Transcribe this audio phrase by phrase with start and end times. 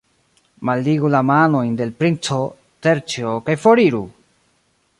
[0.69, 2.39] Malligu la manojn de l' princo,
[2.87, 4.01] Terĉjo, kaj foriru!